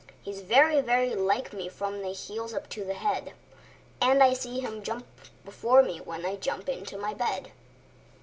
He 0.23 0.31
is 0.31 0.41
very, 0.41 0.81
very 0.81 1.13
like 1.13 1.53
me 1.53 1.69
from 1.69 2.01
the 2.01 2.09
heels 2.09 2.55
up 2.55 2.67
to 2.69 2.83
the 2.83 2.95
head; 2.95 3.33
And 4.01 4.23
I 4.23 4.33
see 4.33 4.59
him 4.59 4.81
jump 4.81 5.05
before 5.45 5.83
me, 5.83 5.99
when 6.01 6.25
I 6.25 6.37
jump 6.37 6.67
into 6.69 6.97
my 6.97 7.13
bed. 7.13 7.51